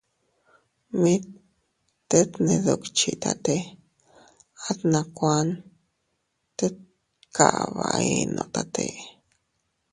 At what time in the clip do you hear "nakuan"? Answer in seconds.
4.91-5.47